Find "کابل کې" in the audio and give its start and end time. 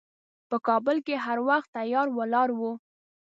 0.67-1.15